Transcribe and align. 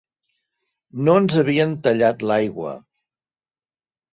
No 1.09 1.15
ens 1.19 1.35
havien 1.41 1.75
tallat 1.89 2.25
l'aigua 2.31 2.75